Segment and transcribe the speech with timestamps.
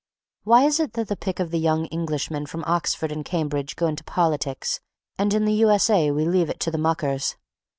[0.45, 3.85] Why is it that the pick of the young Englishmen from Oxford and Cambridge go
[3.85, 4.79] into politics
[5.19, 5.69] and in the U.
[5.69, 5.91] S.
[5.91, 6.09] A.
[6.09, 7.35] we leave it to the muckers?